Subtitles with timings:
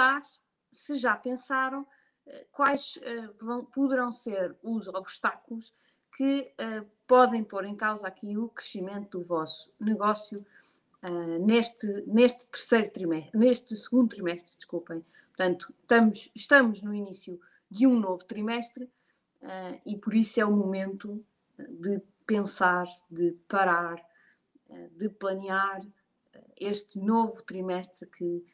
[0.00, 0.22] perguntar
[0.72, 1.86] se já pensaram
[2.52, 2.98] quais
[3.40, 5.74] vão, poderão ser os obstáculos
[6.16, 6.52] que
[7.06, 10.36] podem pôr em causa aqui o crescimento do vosso negócio
[11.40, 15.04] neste, neste terceiro trimestre, neste segundo trimestre, desculpem.
[15.28, 17.40] Portanto, estamos, estamos no início
[17.70, 18.88] de um novo trimestre
[19.84, 21.24] e por isso é o momento
[21.58, 24.00] de pensar, de parar,
[24.92, 25.80] de planear
[26.56, 28.44] este novo trimestre que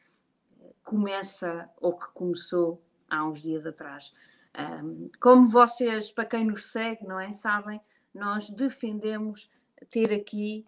[0.87, 4.13] começa ou que começou há uns dias atrás.
[4.57, 7.81] Um, como vocês, para quem nos segue, não é, sabem,
[8.13, 9.49] nós defendemos
[9.89, 10.65] ter aqui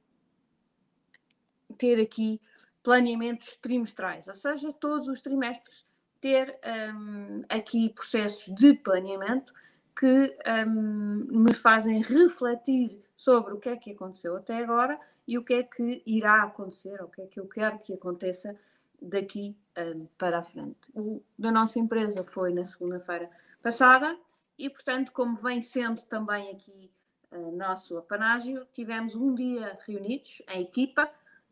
[1.78, 2.42] ter aqui
[2.84, 5.86] planeamentos trimestrais, ou seja, todos os trimestres
[6.20, 6.60] ter
[6.94, 9.54] um, aqui processos de planeamento
[9.98, 15.44] que um, me fazem refletir sobre o que é que aconteceu até agora e o
[15.44, 18.58] que é que irá acontecer, ou o que é que eu quero que aconteça
[19.02, 20.92] daqui um, para a frente.
[20.94, 23.30] O da nossa empresa foi na segunda-feira
[23.62, 24.18] passada
[24.58, 26.92] e, portanto, como vem sendo também aqui
[27.32, 31.10] uh, nosso apanágio, tivemos um dia reunidos, em equipa,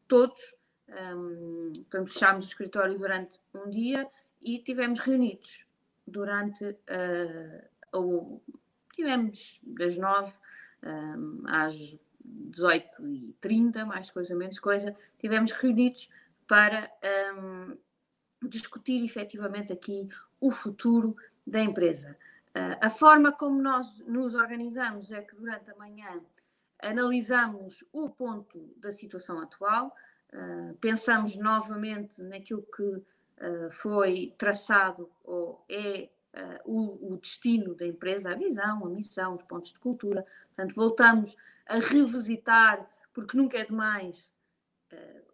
[0.07, 0.55] todos,
[0.89, 4.07] um, portanto, fechámos o escritório durante um dia
[4.41, 5.65] e tivemos reunidos
[6.05, 8.41] durante uh,
[8.93, 10.33] tivemos das 9
[10.83, 11.75] um, às
[12.51, 16.09] 18h30, mais coisa menos coisa, tivemos reunidos
[16.47, 16.89] para
[17.37, 17.77] um,
[18.47, 20.07] discutir efetivamente aqui
[20.39, 22.17] o futuro da empresa.
[22.49, 26.21] Uh, a forma como nós nos organizamos é que durante a manhã
[26.81, 29.93] analisamos o ponto da situação atual,
[30.33, 36.09] uh, pensamos novamente naquilo que uh, foi traçado ou é
[36.65, 40.23] o, o, destino da empresa, a visão, a missão, os pontos de cultura.
[40.49, 44.31] Portanto, voltamos a revisitar, porque nunca é demais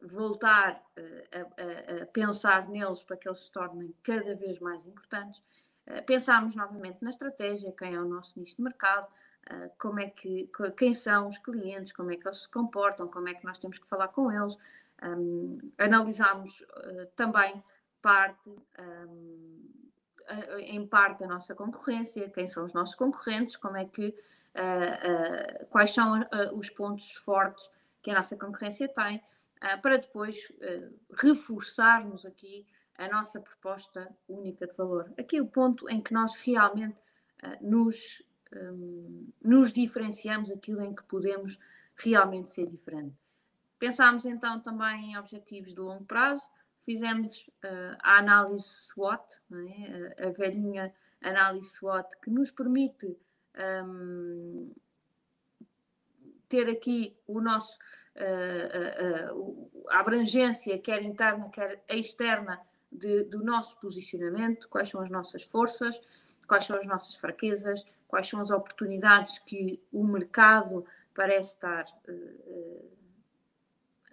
[0.02, 5.42] voltar a, a, a, pensar neles para que eles se tornem cada vez mais importantes.
[6.06, 9.08] Pensamos novamente na estratégia, quem é o nosso nicho de mercado,
[9.78, 13.34] como é que, quem são os clientes, como é que eles se comportam, como é
[13.34, 14.58] que nós temos que falar com eles.
[15.04, 17.62] Um, analisamos uh, também
[18.02, 18.50] parte,
[18.80, 19.70] um,
[20.60, 24.08] em parte, a nossa concorrência, quem são os nossos concorrentes, como é que,
[24.56, 26.26] uh, uh, quais são
[26.56, 27.70] os pontos fortes
[28.02, 29.22] que a nossa concorrência tem,
[29.82, 30.52] para depois
[31.18, 32.66] reforçarmos aqui
[32.98, 35.12] a nossa proposta única de valor.
[35.18, 36.98] Aqui é o ponto em que nós realmente
[37.62, 38.22] nos,
[38.54, 41.58] um, nos diferenciamos, aquilo em que podemos
[41.96, 43.16] realmente ser diferente.
[43.80, 46.44] Pensámos então também em objetivos de longo prazo,
[46.86, 47.50] fizemos
[48.00, 50.28] a análise SWOT, é?
[50.28, 53.18] a, velhinha análise SWOT, que nos permite
[56.48, 57.78] ter aqui o nosso,
[59.90, 62.60] a abrangência, quer interna, quer externa,
[62.92, 66.00] de, do nosso posicionamento, quais são as nossas forças,
[66.48, 71.86] quais são as nossas fraquezas, quais são as oportunidades que o mercado parece estar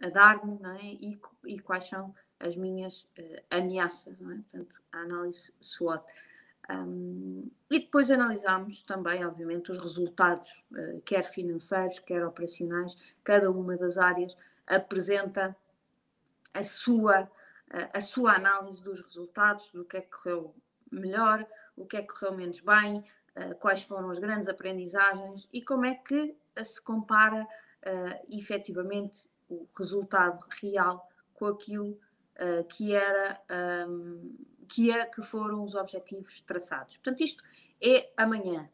[0.00, 0.84] a dar-me, é?
[0.84, 4.24] e, e quais são as minhas uh, ameaças, é?
[4.24, 6.02] Portanto, a análise SWOT.
[6.70, 12.96] Um, e depois analisamos também, obviamente, os resultados, uh, quer financeiros, quer operacionais.
[13.24, 14.36] Cada uma das áreas
[14.66, 15.56] apresenta
[16.54, 20.54] a sua, uh, a sua análise dos resultados, do que é que correu
[20.90, 23.04] melhor, o que é que correu menos bem,
[23.60, 27.46] quais foram as grandes aprendizagens e como é que se compara
[28.28, 31.98] efetivamente o resultado real com aquilo
[32.40, 33.40] uh, que era
[33.88, 34.36] um,
[34.70, 36.96] que, é, que foram os objetivos traçados.
[36.96, 37.42] Portanto, isto
[37.82, 38.70] é amanhã.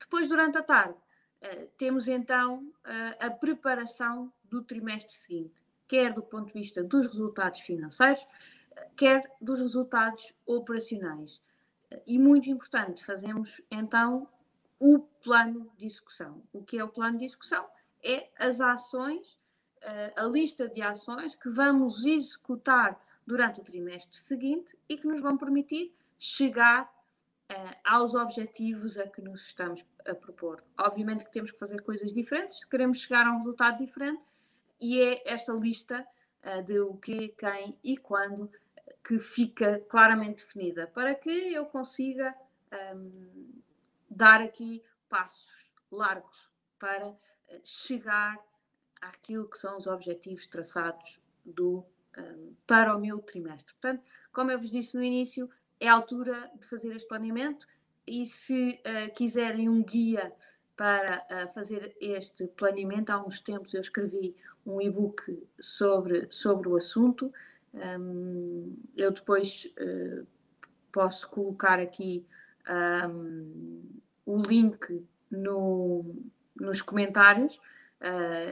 [0.00, 6.22] Depois, durante a tarde, uh, temos então uh, a preparação do trimestre seguinte, quer do
[6.22, 8.26] ponto de vista dos resultados financeiros,
[8.96, 11.40] quer dos resultados operacionais.
[12.04, 14.28] E muito importante, fazemos então
[14.78, 16.42] o plano de execução.
[16.52, 17.66] O que é o plano de execução?
[18.02, 19.38] É as ações
[20.16, 22.98] a lista de ações que vamos executar
[23.28, 26.90] durante o trimestre seguinte e que nos vão permitir chegar
[27.52, 30.64] uh, aos objetivos a que nos estamos a propor.
[30.78, 34.22] Obviamente que temos que fazer coisas diferentes queremos chegar a um resultado diferente
[34.80, 36.08] e é esta lista
[36.42, 38.50] uh, de o que, quem e quando
[39.04, 42.34] que fica claramente definida para que eu consiga
[42.96, 43.60] um,
[44.08, 46.48] dar aqui passos largos
[46.78, 47.14] para
[47.62, 48.38] chegar
[49.02, 51.84] àquilo que são os objetivos traçados do,
[52.18, 53.72] um, para o meu trimestre.
[53.74, 55.48] Portanto, como eu vos disse no início,
[55.80, 57.66] é a altura de fazer este planeamento
[58.06, 60.32] e se uh, quiserem um guia
[60.76, 64.34] para uh, fazer este planeamento, há uns tempos eu escrevi
[64.64, 67.32] um e-book sobre, sobre o assunto.
[67.74, 70.26] Um, eu depois uh,
[70.90, 72.24] posso colocar aqui
[73.08, 73.82] um,
[74.24, 76.04] o link no,
[76.56, 77.60] nos comentários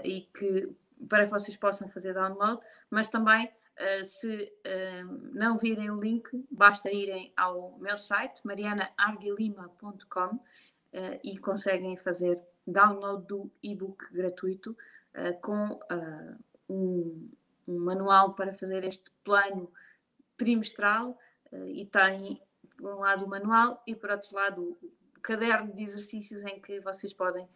[0.02, 0.68] e que
[1.08, 2.60] para que vocês possam fazer download,
[2.90, 10.40] mas também uh, se uh, não virem o link, basta irem ao meu site marianaarguilima.com
[11.22, 14.74] e conseguem fazer download do e-book gratuito
[15.42, 15.78] com
[16.70, 17.30] um,
[17.68, 19.70] um, manual para fazer este plano
[20.38, 21.18] trimestral
[21.66, 22.40] e tem
[22.78, 26.80] por um lado o manual e por outro lado o caderno de exercícios em que
[26.80, 27.46] vocês podem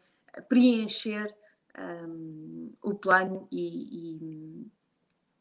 [0.46, 1.34] preencher
[1.80, 4.66] um, o plano e,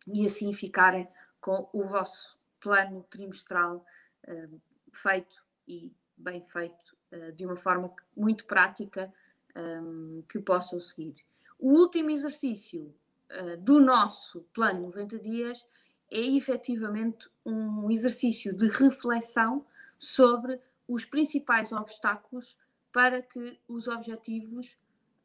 [0.07, 1.07] e, e, assim ficarem
[1.41, 3.85] com o vosso plano trimestral
[4.27, 9.13] uh, feito e bem feito uh, de uma forma muito prática
[9.55, 11.15] um, que possam seguir.
[11.57, 12.93] O último exercício
[13.31, 15.65] uh, do nosso plano 90 dias
[16.11, 19.65] é efetivamente um exercício de reflexão
[19.97, 22.57] sobre os principais obstáculos
[22.91, 24.75] para que os objetivos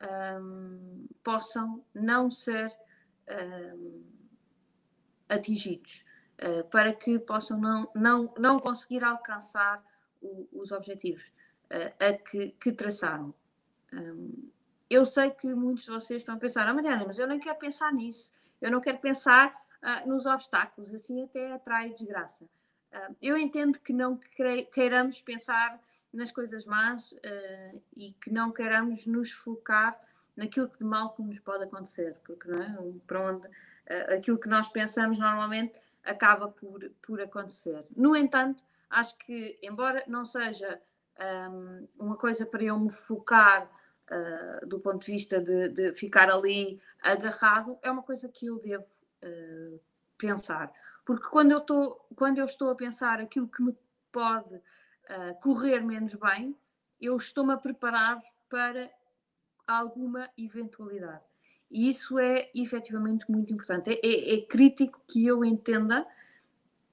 [0.02, 2.68] um, possam não ser
[3.76, 4.02] um,
[5.28, 6.04] atingidos,
[6.42, 9.82] uh, para que possam não, não, não conseguir alcançar
[10.20, 11.24] o, os objetivos
[11.70, 13.34] uh, a que, que traçaram.
[13.92, 14.46] Um,
[14.90, 17.58] eu sei que muitos de vocês estão a pensar, ah, Mariana, mas eu não quero
[17.58, 22.46] pensar nisso, eu não quero pensar uh, nos obstáculos, assim até atrai desgraça.
[23.20, 24.18] eu entendo que não
[24.72, 25.80] queiramos pensar
[26.14, 29.98] nas coisas más uh, e que não queiramos nos focar
[30.36, 32.76] naquilo que de mal que nos pode acontecer, porque não é?
[33.06, 35.74] para onde uh, aquilo que nós pensamos normalmente
[36.04, 37.84] acaba por, por acontecer.
[37.96, 40.80] No entanto, acho que, embora não seja
[41.50, 43.68] um, uma coisa para eu me focar
[44.10, 48.58] uh, do ponto de vista de, de, ficar ali agarrado, é uma coisa que eu
[48.58, 48.86] devo
[50.18, 50.70] pensar.
[51.02, 53.74] Porque quando eu, tô, quando eu estou a pensar aquilo que me
[54.12, 54.60] pode
[55.10, 56.56] uh, correr menos bem,
[57.00, 58.90] eu estou-me a preparar para
[59.66, 61.22] alguma eventualidade.
[61.70, 63.90] E isso é efetivamente muito importante.
[63.90, 66.06] É, é, é, crítico que eu entenda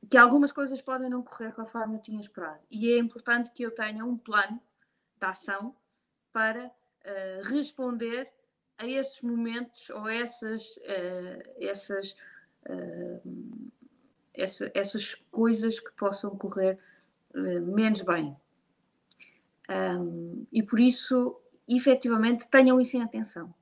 [0.10, 2.60] que algumas coisas podem não correr conforme eu tinha esperado.
[2.70, 4.60] E é importante que eu tenha um plano
[5.20, 5.76] de ação
[6.34, 8.32] para uh, responder
[8.78, 12.16] a esses momentos ou essas, uh, essas,
[12.66, 13.72] uh,
[14.34, 16.80] essa, essas coisas que possam correr
[17.34, 18.36] menos bem.
[19.70, 23.54] Um, e por isso, efetivamente, tenham isso em atenção.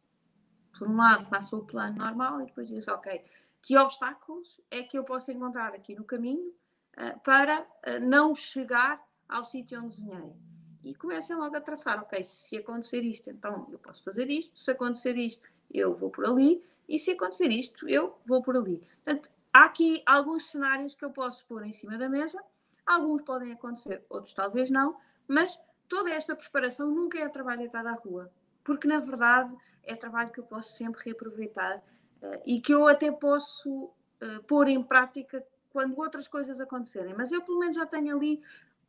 [0.77, 3.23] Por um lado, façam o plano normal e depois dizem, ok,
[3.61, 6.53] que obstáculos é que eu posso encontrar aqui no caminho
[6.97, 10.33] uh, para uh, não chegar ao sítio onde desenhei?
[10.81, 14.71] E comecem logo a traçar, ok, se acontecer isto, então eu posso fazer isto, se
[14.71, 18.81] acontecer isto, eu vou por ali, e se acontecer isto, eu vou por ali.
[19.03, 22.41] Portanto, há aqui alguns cenários que eu posso pôr em cima da mesa
[22.89, 24.97] Alguns podem acontecer, outros talvez não,
[25.27, 28.31] mas toda esta preparação nunca é trabalho deitado à rua,
[28.63, 33.11] porque na verdade é trabalho que eu posso sempre reaproveitar uh, e que eu até
[33.11, 37.13] posso uh, pôr em prática quando outras coisas acontecerem.
[37.13, 38.41] Mas eu pelo menos já tenho ali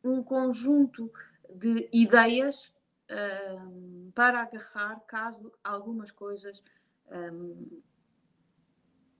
[0.02, 1.12] um conjunto
[1.55, 2.73] de ideias
[3.11, 6.64] uh, para agarrar caso algumas coisas
[7.11, 7.83] um,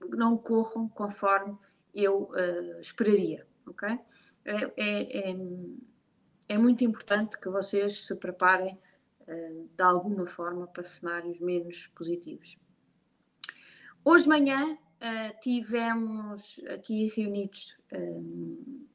[0.09, 1.55] não corram conforme
[1.93, 2.31] eu
[2.79, 3.99] esperaria, ok?
[4.45, 5.35] É, é, é,
[6.49, 8.77] é muito importante que vocês se preparem
[9.27, 12.57] uh, de alguma forma para cenários menos positivos.
[14.03, 18.85] Hoje de manhã uh, tivemos aqui reunidos, um,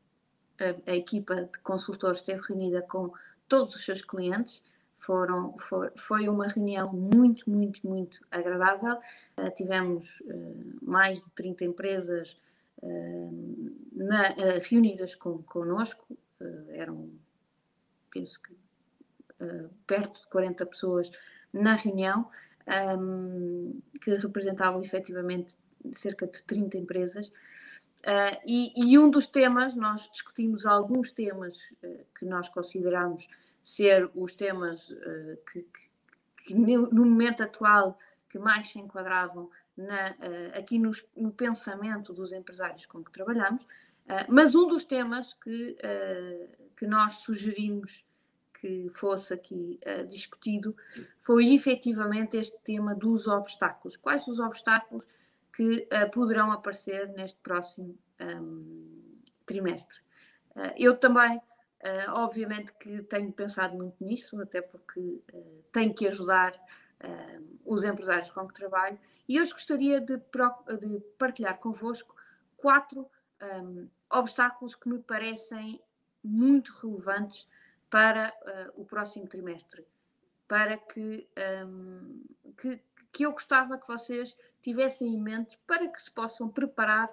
[0.86, 3.12] a, equipa de consultores esteve reunida com
[3.48, 4.64] todos os seus clientes.
[4.98, 5.54] Foram,
[5.94, 8.98] foi, uma reunião muito, muito, muito agradável.
[9.54, 10.20] Tivemos
[10.82, 12.36] mais de 30 empresas
[12.82, 16.06] na, uh, reunidas com, connosco,
[16.40, 17.10] uh, eram,
[18.10, 21.10] penso que, uh, perto de 40 pessoas
[21.52, 22.30] na reunião,
[24.02, 25.56] que representavam efetivamente
[25.92, 27.30] cerca de 30 empresas.
[28.44, 31.72] E, e, um dos temas, nós discutimos alguns temas
[32.18, 33.28] que nós consideramos
[33.62, 34.92] ser os temas
[35.52, 35.88] que, que,
[36.44, 37.96] que no momento atual
[38.28, 43.62] que mais se enquadravam na, uh, aqui nos, no pensamento dos empresários com que trabalhamos,
[43.62, 48.04] uh, mas um dos temas que, uh, que nós sugerimos
[48.58, 49.78] que fosse aqui
[50.08, 50.74] discutido
[51.20, 53.98] foi efetivamente este tema dos obstáculos.
[53.98, 55.04] Quais os obstáculos
[55.54, 59.98] que poderão aparecer neste próximo um, trimestre?
[60.74, 61.38] eu também
[62.08, 65.20] obviamente que tenho pensado muito nisso, até porque
[65.70, 66.58] tenho que ajudar
[67.04, 68.98] uh, os empresários com que trabalho,
[69.28, 72.14] e hoje gostaria de, de partilhar convosco
[72.56, 73.08] quatro
[73.42, 75.80] um, obstáculos que me parecem
[76.22, 77.48] muito relevantes
[77.90, 79.86] para uh, o próximo trimestre,
[80.48, 81.28] para que,
[81.64, 82.24] um,
[82.56, 82.80] que,
[83.12, 87.08] que eu gostava que vocês tivessem em mente para que se possam preparar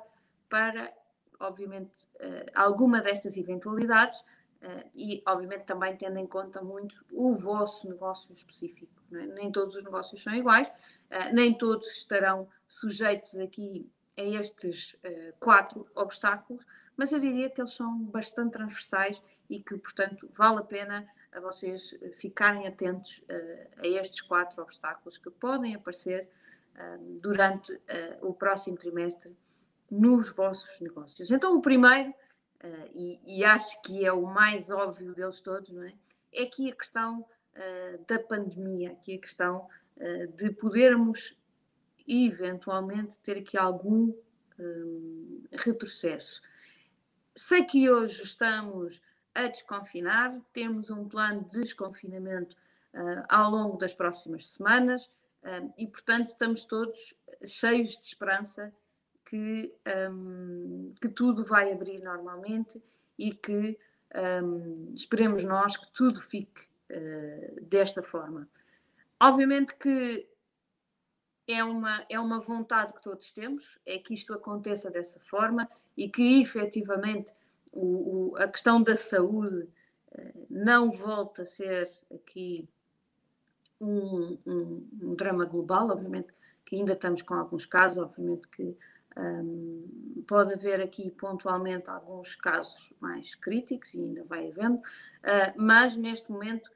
[0.49, 0.91] para,
[1.39, 7.87] obviamente, uh, alguma destas eventualidades uh, e, obviamente, também tendo em conta muito o vosso
[7.87, 9.02] negócio específico.
[9.15, 9.25] É?
[9.27, 10.71] Nem todos os negócios são iguais,
[11.31, 14.95] nem todos estarão sujeitos aqui a estes
[15.39, 16.65] quatro obstáculos,
[16.95, 21.39] mas eu diria que eles são bastante transversais e que, portanto, vale a pena a
[21.39, 26.29] vocês ficarem atentos uh, a estes quatro obstáculos que podem aparecer
[26.75, 27.79] uh, durante uh,
[28.21, 29.35] o próximo trimestre
[29.89, 31.31] nos vossos negócios.
[31.31, 32.13] Então, o primeiro,
[32.93, 35.93] e, e, acho que é o mais óbvio deles todos, não é?
[36.31, 37.25] É aqui a questão
[38.07, 39.67] da pandemia, aqui a questão
[40.35, 41.37] de podermos
[42.07, 44.13] eventualmente ter aqui algum
[44.59, 46.41] um, retrocesso.
[47.35, 49.01] Sei que hoje estamos
[49.33, 52.55] a desconfinar, temos um plano de desconfinamento
[52.93, 55.05] uh, ao longo das próximas semanas
[55.43, 58.71] uh, e, portanto, estamos todos cheios de esperança
[59.25, 59.73] que,
[60.11, 62.81] um, que tudo vai abrir normalmente
[63.17, 63.79] e que
[64.43, 68.47] um, esperemos nós que tudo fique uh, desta forma.
[69.19, 70.27] Obviamente que
[71.47, 76.09] é uma, é uma vontade que todos temos, é que isto aconteça dessa forma e
[76.09, 77.33] que efetivamente
[77.71, 79.67] o, o, a questão da saúde
[80.11, 82.67] eh, não volta a ser aqui
[83.79, 86.27] um, um, um, drama global, obviamente
[86.65, 88.77] que ainda estamos com alguns casos, obviamente que
[89.17, 95.97] um, pode haver aqui pontualmente alguns casos mais críticos e ainda vai havendo, uh, mas
[95.97, 96.71] neste momento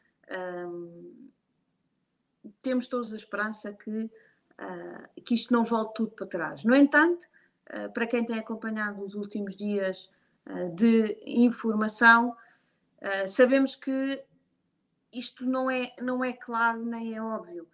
[2.62, 6.64] temos todos a esperança que, uh, que isto não volte tudo para trás.
[6.64, 7.26] No entanto,
[7.70, 10.10] uh, para quem tem acompanhado os últimos dias
[10.46, 12.36] eh, de informação,
[13.28, 14.24] sabemos que
[15.14, 17.68] isto não é, não é claro nem é óbvio.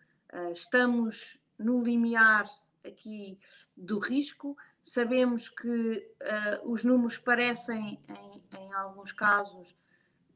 [0.52, 2.46] Estamos no limiar
[2.86, 3.40] aqui
[3.78, 6.14] do risco, sabemos que
[6.64, 9.74] os números parecem, em, em alguns casos,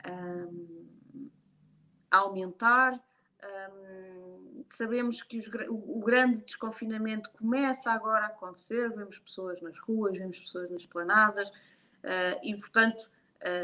[0.09, 0.96] um,
[2.11, 2.93] aumentar.
[3.71, 9.77] Um, sabemos que os, o, o, grande desconfinamento começa agora a acontecer, vemos pessoas nas
[9.79, 11.51] ruas, vemos pessoas nas planadas,
[12.03, 13.09] Uh, e, portanto,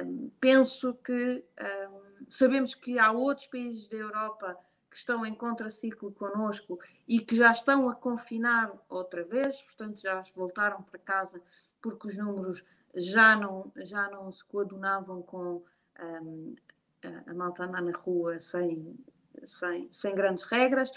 [0.06, 1.44] um, penso que
[1.90, 4.58] um, sabemos que há outros países da Europa
[4.90, 10.22] que estão em contraciclo connosco e que já estão a confinar outra vez, portanto, já
[10.36, 11.42] voltaram para casa
[11.82, 12.64] porque os números
[12.96, 15.64] já não, já não se coadunavam com
[16.00, 16.56] um,
[17.08, 18.98] a, malta andar na rua sem,
[19.46, 20.92] sem, sem grandes regras.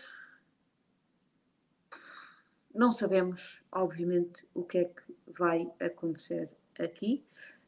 [2.74, 7.24] Não sabemos, obviamente, o que é que vai acontecer aqui.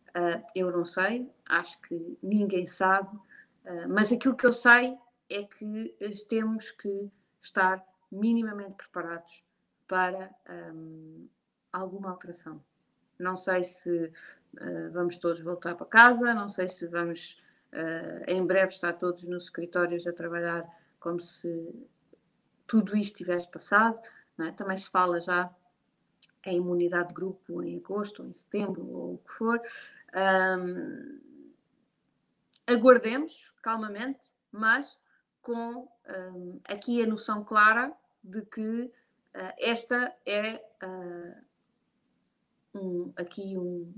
[0.08, 4.98] Uh, eu não sei, acho que ninguém sabe, uh, mas aquilo que eu sei
[5.30, 5.94] é que
[6.28, 9.44] temos que estar minimamente preparados
[9.86, 10.34] para
[10.74, 11.28] um,
[11.72, 12.62] alguma alteração.
[13.18, 17.40] Não sei se uh, vamos todos voltar para casa, não sei se vamos
[18.26, 20.64] em breve estar todos nos escritórios a trabalhar
[20.98, 21.88] como se
[22.66, 23.98] tudo isto tivesse passado.
[24.40, 24.52] É?
[24.52, 25.50] Também se fala já
[26.46, 29.60] a imunidade de grupo em agosto ou em setembro ou o que for.
[30.14, 31.20] Um,
[32.66, 34.98] aguardemos calmamente, mas
[35.42, 35.88] com
[36.34, 38.92] um, aqui a noção clara de que uh,
[39.58, 41.44] esta é uh,
[42.74, 43.92] um, aqui um,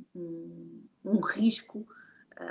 [1.05, 2.00] um risco, uh,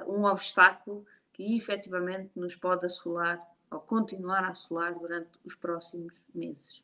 [0.08, 3.42] um obstáculo que efetivamente nos pode assolar
[3.72, 6.84] ou continuar a assolar durante os próximos meses.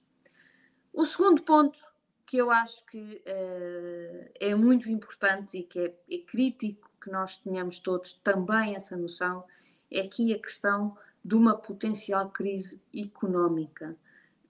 [0.94, 1.78] O segundo ponto
[2.26, 7.38] que eu acho que uh, é muito importante e que é, é, crítico que nós
[7.38, 9.44] tenhamos todos também essa noção,
[9.92, 13.96] é aqui a questão de uma potencial crise económica.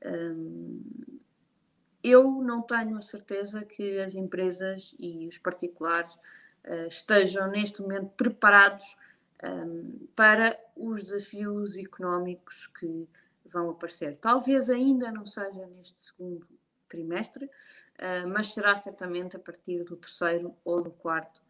[0.05, 0.81] Um,
[2.03, 6.17] eu não tenho a certeza que as empresas e os particulares
[6.87, 8.95] estejam neste momento preparados
[9.43, 13.07] um, para os desafios económicos que
[13.45, 14.17] vão aparecer.
[14.17, 16.47] Talvez ainda não seja neste segundo
[16.89, 21.41] trimestre, uh, mas será certamente a partir do terceiro ou do quarto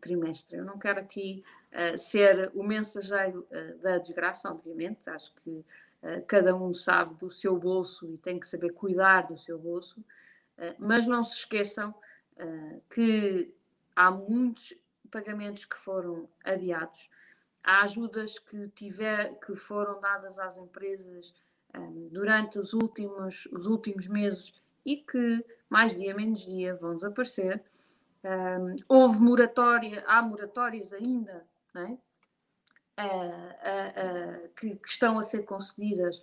[0.00, 0.58] trimestre.
[0.58, 3.46] Eu não quero aqui uh, ser o mensageiro
[3.82, 5.64] da desgraça, obviamente, acho que
[6.26, 10.02] cada um sabe do seu bolso e tem que saber cuidar do seu bolso,
[10.78, 11.94] mas não se esqueçam
[12.88, 13.52] que
[14.00, 14.72] há muitos
[15.10, 17.10] pagamentos que foram adiados,
[17.62, 21.34] há ajudas que, tiver, que foram dadas às empresas
[21.76, 24.54] um, durante os últimos, os últimos meses
[24.86, 27.62] e que mais dia menos dia vão desaparecer.
[28.24, 31.98] Um, houve moratória, há moratórias ainda, é?
[34.56, 36.22] que, que, estão a ser concedidas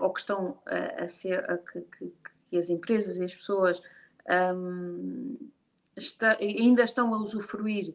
[0.00, 2.14] ou que estão a, ser que, que,
[2.50, 3.82] que, as empresas e as pessoas
[4.54, 5.38] um,
[6.02, 7.94] está, ainda estão a usufruir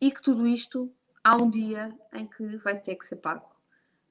[0.00, 3.46] e que tudo isto há um dia em que vai ter que ser pago.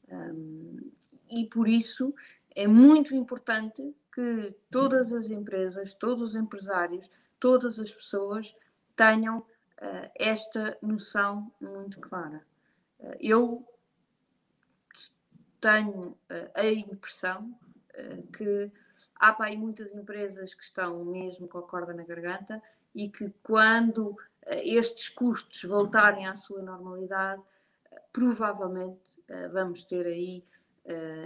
[0.10, 0.92] Um,
[1.30, 2.14] e por isso
[2.56, 8.56] é muito importante que todas as empresas, todos os empresários, todas as pessoas
[8.96, 12.46] tenham uh, esta noção muito clara.
[13.00, 13.68] Uh, eu
[15.60, 16.18] tenho uh,
[16.54, 17.58] a impressão
[18.38, 18.70] que
[19.16, 22.62] há para aí muitas empresas que estão mesmo com a corda na garganta
[22.96, 24.16] e que quando
[24.48, 27.42] estes custos voltarem à sua normalidade,
[28.14, 29.22] provavelmente
[29.52, 30.44] vamos ter aí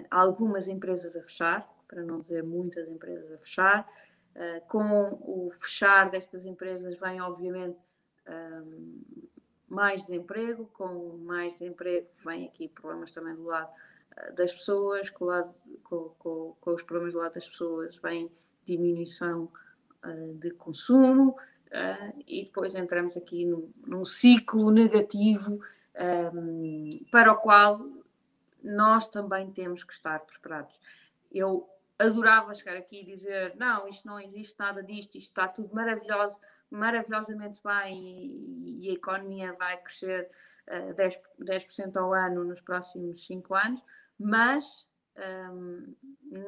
[0.10, 3.88] algumas empresas a fechar, para não dizer muitas empresas a fechar.
[4.68, 7.78] Com o fechar destas empresas vem, obviamente,
[9.68, 13.72] mais desemprego, com mais desemprego vem aqui problemas também do lado
[14.36, 18.32] das pessoas, com, lado, com, com, com, os problemas do lado das pessoas vem
[18.66, 19.52] diminuição
[20.40, 21.36] de consumo
[22.28, 25.62] e depois entramos aqui num, ciclo negativo
[26.34, 27.86] um, para o qual
[28.64, 30.74] nós também temos que estar preparados.
[31.32, 35.74] Eu adorava chegar aqui e dizer: não, isto não existe nada disto, isto está tudo
[35.76, 36.40] maravilhoso,
[36.72, 38.32] maravilhosamente bem
[38.66, 40.30] e, a economia vai crescer
[40.68, 43.82] uh, 10%, 10 ao ano nos próximos 5 anos,
[44.18, 44.88] mas
[45.52, 45.96] um,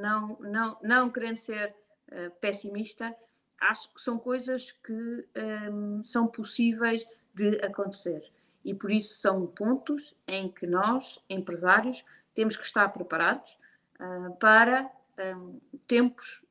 [0.02, 1.76] não, não, não querendo ser
[2.12, 3.16] uh, pessimista,
[3.62, 5.28] acho que são coisas que
[5.72, 8.30] um, são possíveis de acontecer.
[8.66, 12.04] E por isso são pontos em que nós, empresários,
[12.34, 13.58] temos que estar preparados
[14.00, 14.92] uh, para
[15.38, 16.42] um, tempos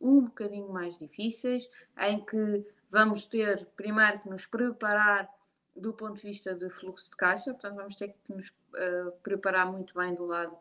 [0.00, 5.28] um bocadinho mais difíceis, em que vamos ter primeiro que nos preparar
[5.74, 9.70] do ponto de vista de fluxo de caixa, portanto, vamos ter que nos uh, preparar
[9.70, 10.56] muito bem do lado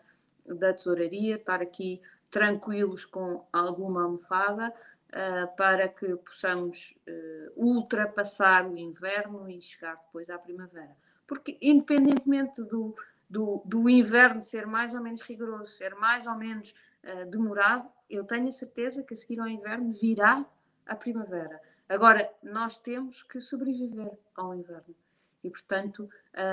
[0.45, 4.73] da tesouraria, estar aqui tranquilos com alguma almofada
[5.09, 10.95] uh, para que possamos uh, ultrapassar o inverno e chegar depois à primavera.
[11.27, 12.95] Porque, independentemente do,
[13.29, 18.23] do, do inverno ser mais ou menos rigoroso, ser mais ou menos uh, demorado, eu
[18.23, 20.45] tenho a certeza que a seguir ao inverno virá
[20.85, 21.59] a primavera.
[21.87, 24.95] Agora, nós temos que sobreviver ao inverno
[25.43, 26.09] e, portanto,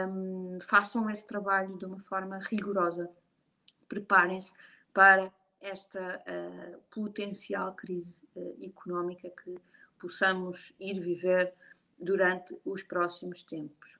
[0.08, 3.10] um, façam esse trabalho de uma forma rigorosa.
[3.88, 4.52] Preparem-se
[4.92, 9.54] para esta uh, potencial crise uh, económica que
[9.98, 11.54] possamos ir viver
[11.98, 13.96] durante os próximos tempos.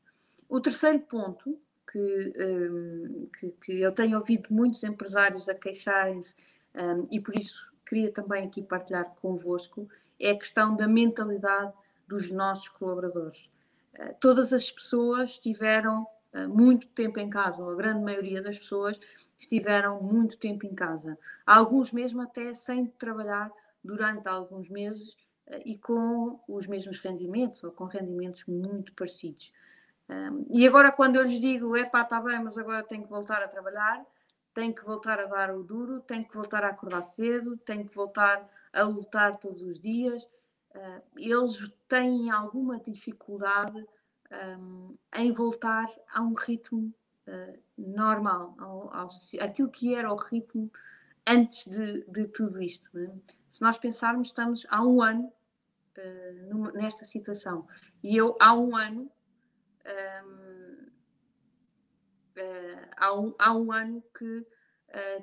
[0.48, 1.59] O terceiro ponto
[1.90, 6.35] que, um, que, que, eu tenho ouvido muitos empresários a queixarem-se
[6.75, 11.72] um, e por isso queria também aqui partilhar convosco, é a questão da mentalidade
[12.09, 13.48] dos nossos colaboradores.
[13.94, 16.07] Uh, todas as pessoas tiveram
[16.48, 18.98] muito tempo em casa, ou a grande maioria das pessoas
[19.43, 21.19] estiveram muito tempo em casa.
[21.45, 23.51] Alguns mesmo até sem trabalhar
[23.83, 25.13] durante alguns meses
[25.49, 29.53] uh, e com os mesmos rendimentos, ou com rendimentos muito parecidos.
[30.51, 33.43] E agora, quando eu lhes digo, é pá, está bem, mas agora tenho que voltar
[33.43, 34.05] a trabalhar,
[34.53, 37.95] tenho que voltar a dar o duro, tenho que voltar a acordar cedo, tenho que
[37.95, 40.23] voltar a lutar todos os dias,
[40.75, 43.87] uh, eles têm alguma dificuldade
[45.15, 46.93] em voltar a um ritmo
[47.27, 49.09] uh, normal, ao, ao,
[49.41, 50.71] aquilo que era o ritmo
[51.27, 52.89] antes de, de tudo isto.
[52.93, 53.13] Né?
[53.51, 55.33] Se nós pensarmos, estamos há um ano
[55.99, 57.67] uh, numa, nesta situação.
[58.03, 59.11] E eu, há um ano,
[60.25, 60.87] um,
[62.39, 64.47] uh, há, um, há um ano que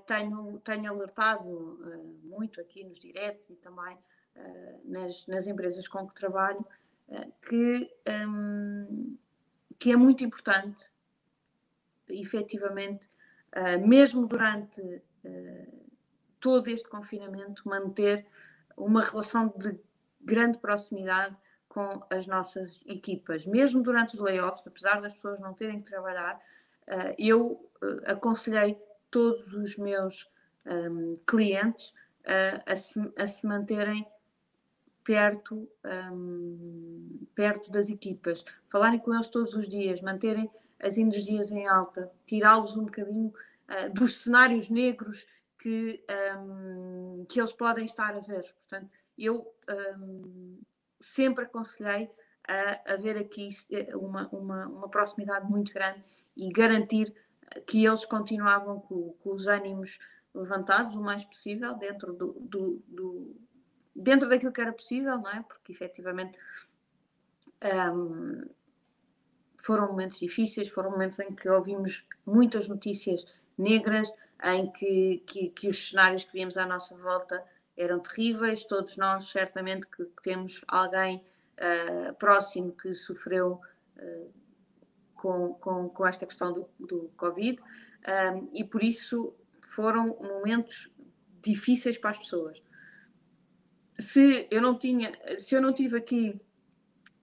[0.08, 1.80] tenho, tenho alertado
[2.24, 3.96] muito aqui nos diretos e também
[4.84, 6.66] nas, nas empresas com que trabalho
[7.48, 7.92] que,
[8.28, 9.16] um,
[9.78, 10.90] que é muito importante,
[12.10, 13.10] efetivamente,
[13.86, 15.02] mesmo durante
[16.40, 18.26] todo este confinamento, manter
[18.78, 19.78] uma relação de
[20.22, 21.36] grande proximidade
[21.68, 23.46] com as nossas equipas.
[23.46, 26.42] Mesmo durante os layoffs, apesar das pessoas não terem que trabalhar,
[26.88, 27.70] eh, eu
[28.06, 28.78] aconselhei
[29.12, 30.30] todos os meus
[30.66, 31.90] um, ehm, clientes
[32.26, 34.06] uh, a, se, a, se, manterem
[35.04, 35.56] perto,
[36.12, 40.50] um, ehm, perto das equipas, falarem com eles todos os dias, manterem
[40.82, 43.34] as energias em alta, tirá-los um bocadinho
[43.68, 45.26] uh, dos cenários negros
[45.58, 46.04] que,
[46.38, 48.44] um, que eles podem estar a ver.
[48.68, 49.54] Portanto, eu
[51.00, 52.10] sempre aconselhei
[52.48, 56.04] a haver aqui eh, uma, uma, uma, proximidade muito grande
[56.36, 57.14] e garantir
[57.68, 60.00] que eles continuavam com, com, os ânimos
[60.34, 63.36] levantados o mais possível dentro do, do, do,
[63.96, 65.44] dentro daquilo que era possível, não é?
[65.44, 66.38] Porque efetivamente
[67.94, 68.50] um,
[69.62, 73.26] foram momentos difíceis, foram momentos em que ouvimos muitas notícias
[73.58, 74.12] negras,
[74.44, 77.44] em que, que, que os cenários que víamos à nossa volta
[77.76, 78.64] eram terríveis.
[78.64, 81.24] Todos nós, certamente, que, temos alguém
[81.58, 83.60] uh, próximo que sofreu
[83.98, 84.34] uh,
[85.16, 90.90] com, com, com, esta questão do, do Covid, um, e por isso foram momentos
[91.42, 92.62] difíceis para as pessoas.
[93.98, 96.40] Se eu não tinha, se eu não tive aqui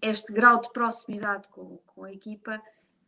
[0.00, 2.60] este grau de proximidade com, com a equipa,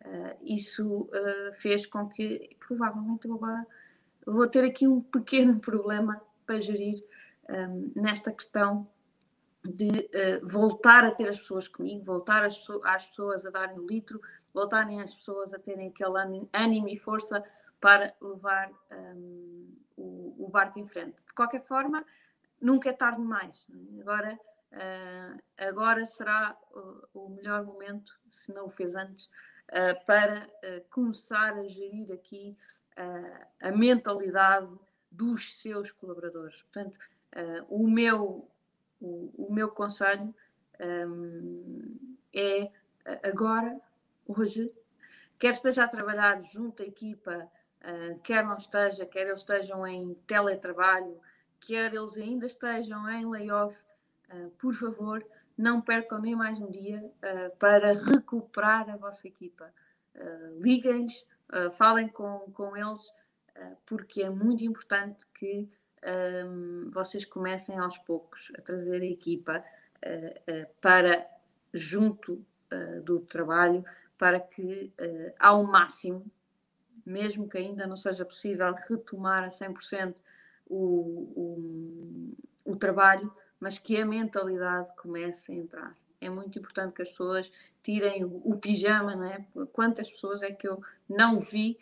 [0.05, 3.67] uh, isso uh, fez com que provavelmente eu agora
[4.27, 7.05] vou ter aqui um pequeno problema para gerir
[7.49, 8.89] um, nesta questão
[9.65, 13.87] de uh, voltar a ter as pessoas comigo, voltar as, às pessoas a darem o
[13.87, 14.21] litro,
[14.53, 17.45] voltarem as pessoas a terem aquele ânimo e força
[17.81, 21.25] para levar um, o, o, barco em frente.
[21.25, 22.05] De qualquer forma,
[22.61, 23.67] nunca é tarde demais.
[24.01, 24.39] Agora,
[24.73, 30.85] uh, agora será o, o, melhor momento, se não o fez antes, uh, para uh,
[30.91, 32.57] começar a gerir aqui
[33.61, 34.77] a mentalidade
[35.09, 36.61] dos seus colaboradores.
[36.63, 36.99] Portanto,
[37.69, 38.51] o meu
[39.01, 40.35] o, o meu conselho
[40.81, 41.97] um,
[42.35, 42.69] é
[43.23, 43.81] agora,
[44.27, 44.75] hoje,
[45.39, 47.49] quer esteja a trabalhar junto à equipa,
[48.25, 51.21] quer não esteja, quer eles estejam em teletrabalho,
[51.61, 53.77] quer eles ainda estejam em layoff,
[54.31, 55.25] uh, por favor,
[55.57, 59.73] não percam nem mais um dia uh, para recuperar a vossa equipa.
[60.59, 61.25] Liguem-lhes,
[61.75, 63.09] falem com, com eles,
[63.87, 65.71] porque é muito importante que
[66.05, 69.65] um, vocês comecem aos poucos a trazer a equipa
[70.05, 71.27] uh, uh, para
[71.73, 72.35] junto
[72.73, 73.85] uh, do trabalho,
[74.17, 74.93] para que
[75.39, 76.27] ao máximo,
[77.07, 80.17] mesmo que ainda não seja possível retomar a 100%
[80.67, 80.77] o,
[82.67, 85.97] o, o trabalho, mas que a mentalidade comece a entrar.
[86.21, 87.51] É muito importante que as pessoas
[87.83, 89.45] tirem o, o pijama, não é?
[89.73, 91.79] Quantas pessoas é que eu não vi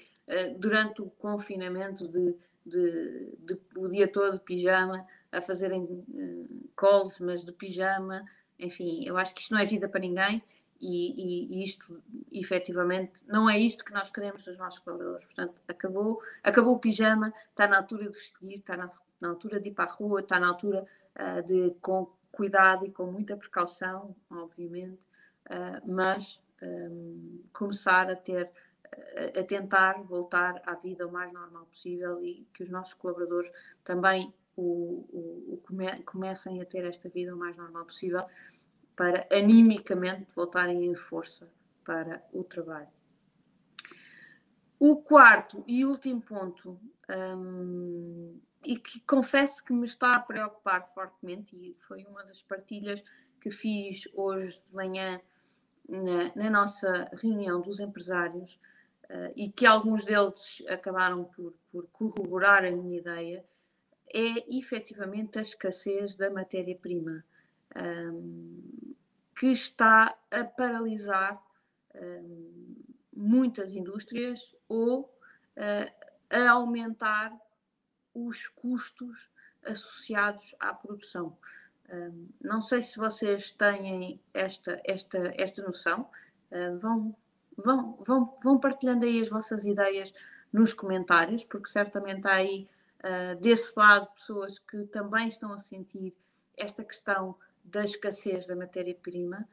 [0.59, 2.35] durante o confinamento de
[2.67, 8.25] de, de, o dia todo de pijama, a fazerem uh, calls, mas de pijama.
[8.59, 10.43] Enfim, eu acho que isto não é vida para ninguém
[10.81, 11.13] e,
[11.51, 15.27] e, e, isto, efetivamente, não é isto que nós queremos dos nossos colaboradores.
[15.27, 19.71] Portanto, acabou, acabou o pijama, está na altura de vestir, está na, na altura de
[19.71, 24.15] ir para a rua, está na altura uh, de, com cuidado e com muita precaução,
[24.31, 25.01] obviamente,
[25.47, 28.51] uh, mas um, começar a ter
[29.39, 33.51] a, tentar voltar à vida o mais normal possível e que os nossos colaboradores
[33.85, 38.25] também o, o, o come, comecem a ter esta vida o mais normal possível
[38.95, 41.51] para animicamente voltarem em força
[41.85, 42.89] para o trabalho.
[44.79, 46.79] O quarto e último ponto,
[48.67, 53.03] e que confesso que me está a preocupar fortemente, e foi uma das partilhas
[53.41, 55.21] que fiz hoje de manhã
[55.89, 58.59] na, na nossa reunião dos empresários,
[59.05, 63.45] uh, e que alguns deles acabaram por, por corroborar a minha ideia,
[64.13, 67.25] é efetivamente a escassez da matéria-prima,
[67.77, 68.95] um,
[69.39, 71.41] que está a paralisar
[71.95, 72.77] um,
[73.13, 77.33] muitas indústrias ou uh, a aumentar
[78.17, 79.31] os custos
[79.65, 81.37] associados à produção.
[81.89, 86.11] Um, não sei se vocês têm esta, esta, esta noção,
[86.51, 87.17] uh, vão
[87.57, 90.13] vão, vão, vão partilhando aí as vossas ideias
[90.53, 92.69] nos comentários, porque certamente há aí
[93.01, 96.15] uh, desse lado pessoas que também estão a sentir
[96.57, 99.49] esta questão da escassez da matéria-prima.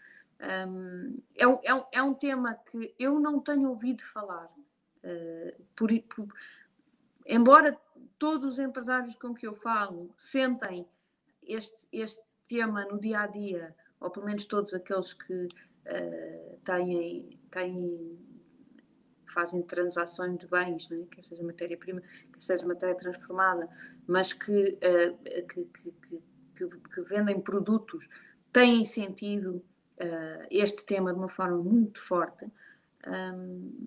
[0.68, 4.50] Um, é, é, é, um tema que eu não tenho ouvido falar.
[5.04, 6.28] Uh, por, por,
[7.26, 7.78] embora
[8.24, 10.88] todos os empresários com que eu falo sentem
[11.46, 17.38] este, este tema no dia a dia, ou pelo menos todos aqueles que uh, têm,
[17.52, 18.18] têm,
[19.28, 21.04] fazem transações de bens, é?
[21.12, 23.68] quer seja matéria-prima, quer seja matéria transformada,
[24.08, 25.66] mas que, uh, que,
[26.56, 28.08] que, que, vendem produtos,
[28.54, 29.62] têm sentido
[29.98, 32.46] uh, este tema de uma forma muito forte,
[33.06, 33.86] um,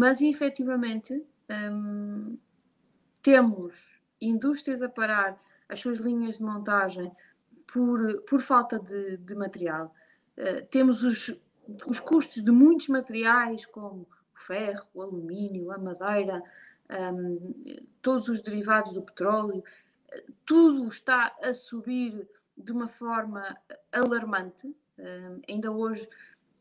[0.00, 1.24] mas efetivamente
[3.24, 3.74] temos
[4.20, 7.10] indústrias a parar as suas linhas de montagem
[7.66, 9.92] por, por falta de, de material.
[10.36, 11.34] Eh, temos os,
[11.86, 16.42] os custos de muitos materiais, como o ferro, o alumínio, a madeira,
[16.90, 19.64] um, ehm, todos os derivados do petróleo,
[20.12, 23.56] eh, tudo está a subir de uma forma
[23.90, 24.66] alarmante.
[24.66, 26.06] Um, ehm, ainda hoje,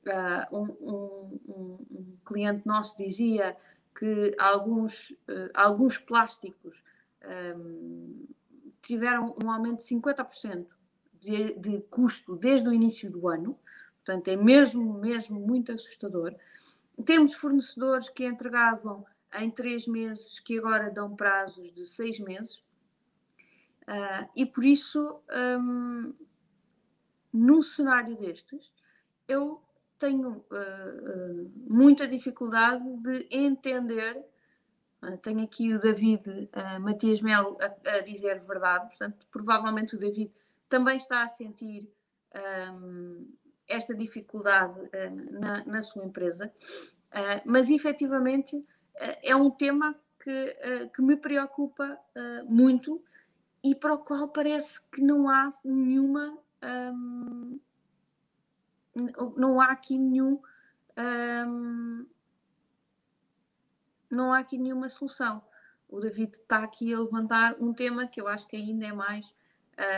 [0.07, 3.55] uh, um, um, cliente nosso dizia
[3.95, 6.75] que alguns, uh, alguns plásticos
[7.21, 8.25] ehm,
[8.81, 10.67] tiveram um aumento de 50%
[11.19, 13.57] de, de custo desde o início do ano.
[14.03, 16.35] Portanto, é mesmo, mesmo muito assustador.
[17.05, 22.57] Temos fornecedores que entregavam em três meses, que agora dão prazos de seis meses.
[23.83, 25.19] Uh, e por isso,
[25.59, 26.13] um,
[27.31, 28.71] num cenário destes,
[29.27, 29.61] eu
[30.03, 34.21] tenho uh, uh, muita dificuldade de entender.
[35.21, 36.49] tenho aqui o David
[36.81, 40.29] Matias Melo a, a, dizer verdade, portanto, provavelmente o David
[40.67, 41.89] também está a sentir
[42.73, 43.33] um,
[43.65, 44.77] esta dificuldade
[45.31, 46.53] na, na, sua empresa,
[47.45, 48.65] mas efetivamente
[49.21, 50.57] é um tema que,
[50.93, 51.97] que me preocupa
[52.47, 53.01] muito
[53.63, 56.37] e para o qual parece que não há nenhuma.
[56.63, 57.59] Hum,
[58.95, 60.41] não há aqui nenhum.
[60.97, 62.05] Hum,
[64.09, 65.43] não há aqui nenhuma solução.
[65.89, 69.33] O David está aqui a levantar um tema que eu acho que ainda é mais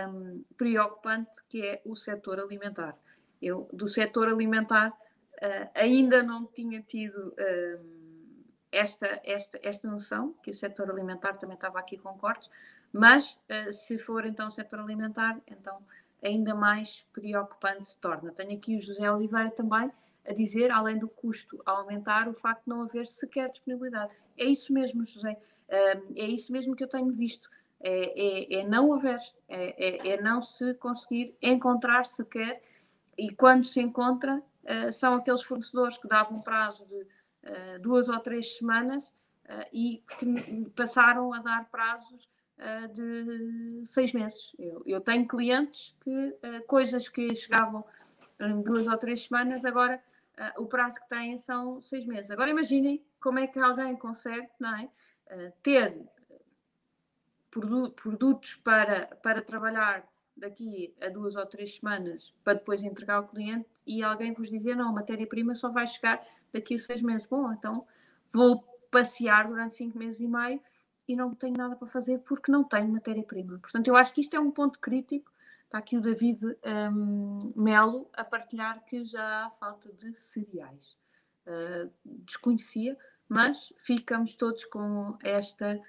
[0.10, 2.97] hum, preocupante, que é o setor alimentar.
[3.41, 7.36] Eu, do setor alimentar, uh, ainda não tinha tido
[8.71, 12.49] esta, esta, esta noção, que o setor alimentar também estava aqui com cortes,
[12.91, 15.81] mas uh, se for então o setor alimentar, então
[16.26, 18.32] ainda mais preocupante se torna.
[18.32, 19.92] Tenho aqui o José Oliveira também
[20.28, 24.12] a dizer, além do custo a aumentar, o facto de não haver sequer disponibilidade.
[24.38, 25.38] É isso mesmo, José,
[25.70, 27.50] é isso mesmo que eu tenho visto.
[27.80, 32.62] É, é, é não haver, é, é, é, não se conseguir encontrar sequer,
[33.18, 38.20] e quando se encontra, uh, são aqueles fornecedores que davam prazo de uh, duas ou
[38.20, 42.28] três semanas uh, e que passaram a dar prazos
[42.60, 44.52] uh, de seis meses.
[44.58, 46.38] Eu, eu tenho clientes que
[46.68, 47.84] coisas que chegavam
[48.39, 50.02] em duas ou três semanas, agora
[50.58, 52.30] o prazo que têm são seis meses.
[52.30, 54.89] Agora imaginem como é que alguém consegue não é,
[55.63, 55.98] ter
[57.96, 63.70] produtos para, para trabalhar daqui a duas ou três semanas para depois entregar ao cliente
[63.88, 67.26] e alguém vos dizer não, a matéria-prima só vai chegar daqui a seis meses.
[67.26, 67.88] Bom, então
[68.34, 70.62] vou passear durante cinco meses e meio
[71.08, 73.60] e não tenho nada para fazer porque não tenho matéria-prima.
[73.60, 75.32] Portanto, eu acho que isto é um ponto crítico.
[75.65, 80.98] Está aqui o David um, Melo a partilhar que já há falta de cereais.
[81.46, 82.98] Uh, desconhecia,
[83.30, 85.80] mas ficamos todos com esta,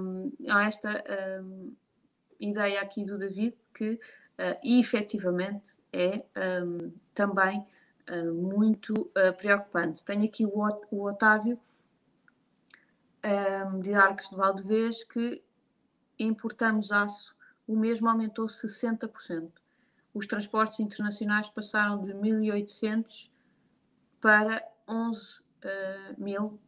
[0.00, 0.32] um,
[0.66, 1.04] esta
[1.42, 1.74] um,
[2.40, 3.98] ideia aqui do David que uh,
[4.62, 6.24] efetivamente é
[6.64, 7.64] um, também
[8.10, 10.04] uh, muito uh, preocupante.
[10.04, 10.52] Tenho aqui o,
[10.90, 11.60] o Otávio
[13.24, 15.42] um, de Arcos de Valdevez que
[16.18, 17.34] importamos aço,
[17.66, 19.50] o mesmo aumentou 60%.
[20.14, 23.30] Os transportes internacionais passaram de 1.800
[24.20, 25.40] para 11
[26.16, 26.58] mil,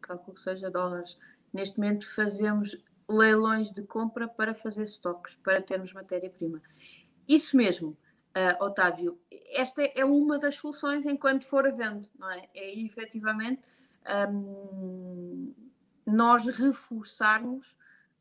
[0.00, 1.18] calculo que seja dólares.
[1.52, 2.76] Neste momento fazemos
[3.08, 6.62] leilões de compra para fazer estoques, para termos matéria-prima.
[7.26, 9.18] Isso mesmo, uh, Otávio,
[9.50, 12.48] esta é uma das soluções enquanto for havendo, não é?
[12.54, 13.62] É efetivamente
[14.30, 15.54] um,
[16.08, 17.76] nós reforçarmos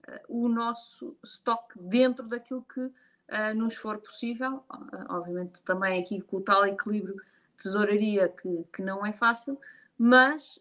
[0.07, 2.93] uh, o nosso estoque dentro daquilo que uh,
[3.55, 4.63] nos for possível,
[5.09, 7.21] obviamente também aqui com o tal equilíbrio
[7.57, 9.59] tesouraria que, que não é fácil,
[9.97, 10.59] mas,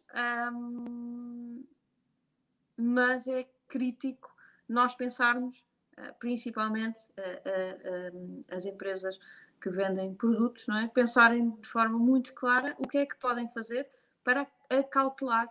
[0.53, 1.65] um,
[2.77, 4.35] mas é crítico
[4.69, 5.63] nós pensarmos,
[5.97, 8.13] eh, principalmente eh, eh,
[8.51, 9.19] as empresas
[9.61, 10.89] que vendem produtos, não é?
[10.89, 13.89] pensarem de forma muito clara o que é que podem fazer
[14.25, 15.49] para acautelar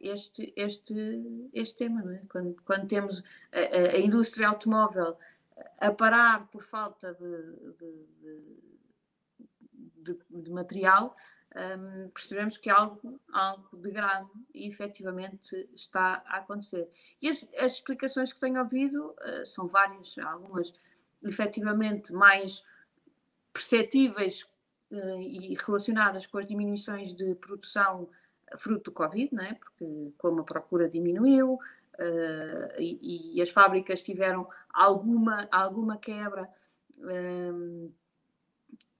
[0.00, 2.02] este, este, este tema.
[2.02, 2.22] Não é?
[2.28, 5.16] quando, quando temos a, a indústria automóvel
[5.78, 8.48] a parar por falta de, de,
[9.96, 11.16] de, de material,
[11.56, 16.90] um, percebemos que algo, algo de grave e efetivamente está a acontecer.
[17.20, 20.72] E as, as explicações que tenho ouvido uh, são várias, algumas
[21.22, 22.62] efetivamente mais
[23.52, 24.42] perceptíveis
[24.90, 28.08] uh, e relacionadas com as diminuições de produção
[28.56, 29.54] fruto do Covid, não é?
[29.54, 36.48] porque como a procura diminuiu uh, e, e, as fábricas tiveram alguma, alguma quebra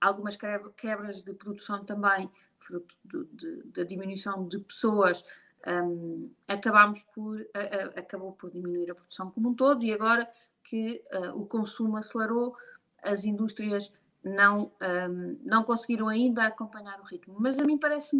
[0.00, 0.36] algumas
[0.76, 5.24] quebras de produção também, fruto de, de, da diminuição de pessoas,
[5.66, 10.30] um, acabámos por, a, a, acabou por diminuir a produção como um todo e agora
[10.62, 12.56] que uh, o consumo acelerou,
[13.02, 13.92] as indústrias
[14.28, 17.36] não, um, não conseguiram ainda acompanhar o ritmo.
[17.38, 18.16] Mas a mim parece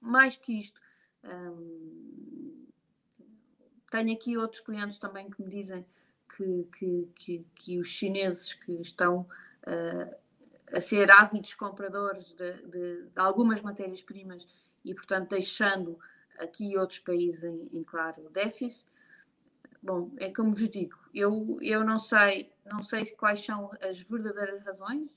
[0.00, 0.80] mais que isto.
[1.24, 2.66] Um,
[3.90, 5.84] tenho aqui outros clientes também que me dizem
[6.36, 9.20] que, que, que, que os chineses que estão
[9.66, 10.14] uh,
[10.72, 14.46] a ser ávidos compradores de, de, de algumas matérias-primas
[14.84, 15.98] e, portanto, deixando
[16.38, 18.88] aqui outros países em, em, claro déficit.
[19.82, 24.62] Bom, é como vos digo, eu, eu não sei, não sei quais são as verdadeiras
[24.64, 25.10] razões.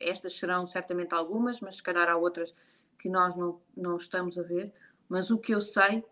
[0.00, 2.54] Estas serão certamente algumas, mas se calhar há outras
[2.98, 4.72] que nós não, não estamos a ver.
[5.08, 6.04] Mas o que eu sei,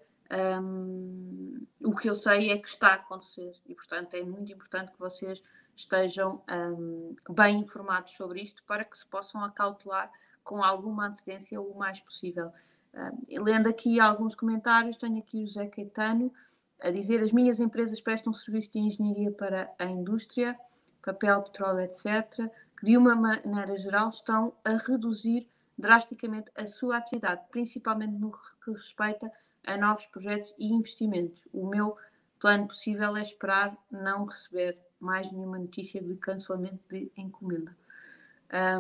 [0.63, 4.93] um, o que eu sei é que está a acontecer e, portanto, é muito importante
[4.93, 5.43] que vocês
[5.75, 10.11] estejam um, bem informados sobre isto para que se possam acautelar
[10.43, 12.51] com alguma antecedência o mais possível.
[12.95, 16.33] Um, lendo aqui alguns comentários, tenho aqui o José Caetano
[16.81, 20.59] a dizer as minhas empresas prestam serviço de engenharia para a indústria,
[21.03, 22.51] papel, petróleo, etc.,
[22.83, 29.31] de uma maneira geral estão a reduzir drasticamente a sua atividade, principalmente no que respeita
[29.67, 31.41] a novos projetos e investimentos.
[31.53, 31.97] O meu
[32.39, 37.77] plano possível é esperar não receber mais nenhuma notícia de cancelamento de encomenda.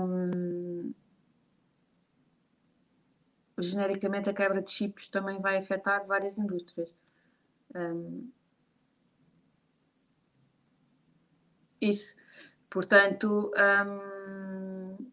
[0.00, 0.94] Um,
[3.58, 6.90] genericamente, a quebra de chips também vai afetar várias indústrias.
[7.74, 8.30] Um,
[11.80, 12.14] isso.
[12.68, 13.50] Portanto,
[13.86, 15.06] um,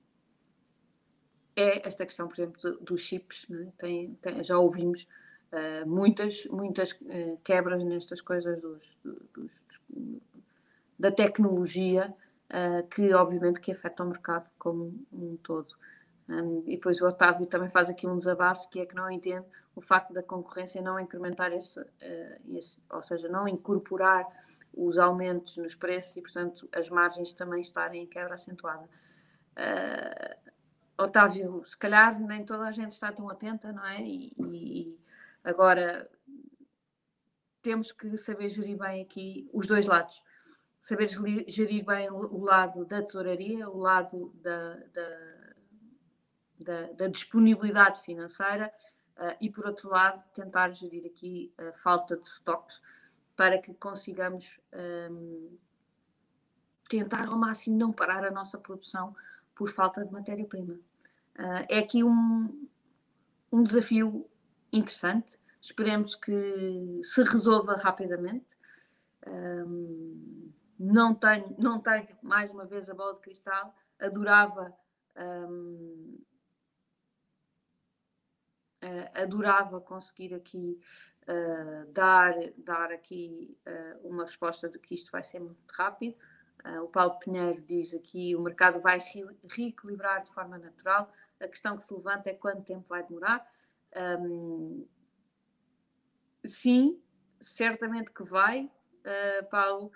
[1.56, 3.46] é esta questão, por exemplo, dos chips.
[3.50, 3.72] Né?
[3.78, 5.08] Tem, tem, já ouvimos
[5.52, 9.52] uh, muitas, muitas uh, quebras nestas coisas dos, dos,
[10.98, 12.14] da tecnologia,
[12.50, 15.76] uh, que obviamente que afeta o mercado como um todo.
[16.28, 19.46] Um, e depois o Otávio também faz aqui um desabafo, que é que não entende
[19.76, 21.84] o facto da concorrência não incrementar esse,
[22.56, 24.26] esse ou seja, não incorporar
[24.74, 28.90] os aumentos nos preços e, portanto, as margens também estarem em quebra acentuada.
[29.54, 30.52] Uh,
[30.98, 34.02] Otávio, se calhar nem toda a gente está tão atenta, não é?
[34.02, 35.00] E, e,
[35.44, 36.10] agora
[37.62, 40.22] temos que saber gerir bem aqui os dois lados.
[40.80, 41.08] Saber
[41.48, 45.54] gerir bem o lado da tesouraria, o lado da, da,
[46.60, 48.72] da, da disponibilidade financeira
[49.18, 52.82] uh, e, por outro lado, tentar gerir aqui a falta de estoques
[53.44, 54.58] para que consigamos
[55.12, 55.58] um,
[56.88, 59.14] tentar ao máximo não parar a nossa produção
[59.54, 60.76] por falta de matéria-prima.
[61.38, 62.70] Uh, é aqui um,
[63.52, 64.26] um desafio
[64.72, 65.38] interessante.
[65.62, 68.58] Esperemos que se resolva rapidamente.
[69.28, 73.76] Um, não, tenho, não tenho, mais uma vez, a bola de cristal.
[74.00, 74.74] Adorava.
[75.18, 76.18] Um,
[79.14, 80.80] adorava conseguir aqui
[81.24, 86.16] uh, dar, dar aqui uh, uma resposta de que isto vai ser muito rápido.
[86.84, 91.12] o Paulo Pinheiro diz aqui o mercado vai re reequilibrar de forma natural
[91.44, 93.46] a questão que se levanta é quanto tempo vai demorar.
[93.96, 94.88] Um,
[96.46, 97.02] sim,
[97.40, 99.92] certamente que vai, uh, Paulo.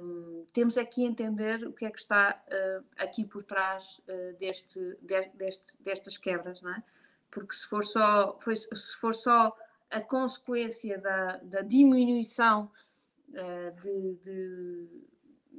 [0.00, 4.36] Um, temos aqui a entender o que é que está uh, aqui por trás uh,
[4.36, 6.82] deste, de, deste, destas quebras, não é?
[7.32, 9.56] Porque se for só, foi, se for só
[9.90, 12.70] a consequência da, da diminuição
[13.82, 14.88] de, de,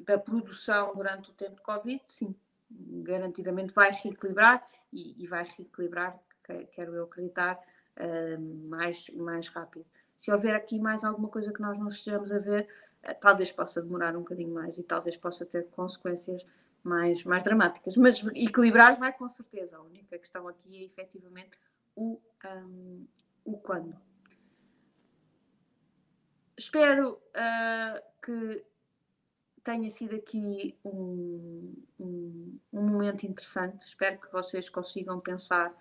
[0.05, 2.35] da produção durante o tempo de Covid, sim,
[3.03, 6.19] garantidamente vai reequilibrar e, e vai reequilibrar,
[6.71, 7.59] quero eu acreditar,
[7.97, 9.85] uh, mais, mais rápido.
[10.17, 12.67] Se houver aqui mais alguma coisa que nós não estejamos a ver,
[13.03, 16.45] uh, talvez possa demorar um bocadinho mais e talvez possa ter consequências
[16.83, 17.95] mais, mais dramáticas.
[17.95, 19.77] Mas equilibrar vai com certeza.
[19.77, 21.57] A única questão aqui é efetivamente
[21.95, 23.07] o, um,
[23.45, 23.95] o quando.
[26.57, 28.63] Espero uh, que
[29.63, 33.87] tenha sido aqui um, um, um, momento interessante.
[33.87, 35.73] Espero que vocês consigam pensar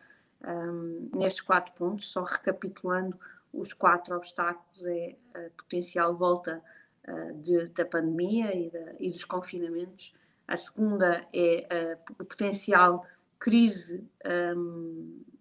[0.45, 3.19] um, nestes quatro pontos, só recapitulando
[3.53, 6.63] os quatro obstáculos é a potencial volta
[7.07, 10.15] uh, de, da pandemia e, da, e, dos confinamentos.
[10.47, 13.07] A segunda é a, potencial
[13.39, 14.09] crise,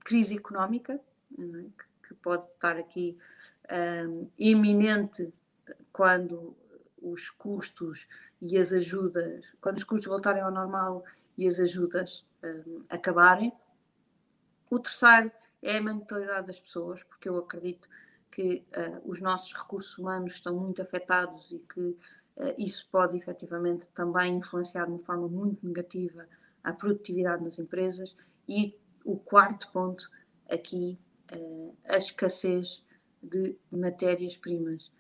[0.04, 1.66] crise económica, é?
[2.08, 3.18] que, pode estar aqui
[4.38, 5.34] iminente
[5.92, 6.56] quando
[7.02, 8.08] os custos
[8.42, 11.04] e as ajudas, quando os custos voltarem ao normal
[11.38, 13.52] e as ajudas um, acabarem.
[14.70, 17.88] O terceiro é a mentalidade das pessoas, porque eu acredito
[18.32, 21.98] que uh, os nossos recursos humanos estão muito afetados e que
[22.58, 26.28] isso pode efetivamente também influenciar de uma forma muito negativa
[26.64, 28.16] a produtividade nas empresas.
[28.48, 30.10] E o quarto ponto
[30.50, 30.98] aqui,
[31.36, 32.84] uh, a escassez
[33.22, 34.92] de matérias-primas